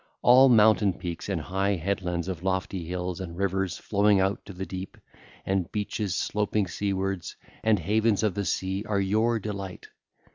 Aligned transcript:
All 0.23 0.49
mountain 0.49 0.93
peaks 0.93 1.29
and 1.29 1.39
high 1.39 1.75
headlands 1.75 2.27
of 2.27 2.41
lofty 2.41 2.85
hills 2.85 3.19
and 3.21 3.37
rivers 3.37 3.77
flowing 3.77 4.19
out 4.19 4.43
to 4.45 4.53
the 4.53 4.65
deep 4.65 4.97
and 5.45 5.71
beaches 5.71 6.15
sloping 6.15 6.65
seawards 6.65 7.35
and 7.63 7.77
havens 7.77 8.23
of 8.23 8.33
the 8.33 8.45
sea 8.45 8.83
are 8.87 8.99
your 8.99 9.37
delight. 9.37 9.89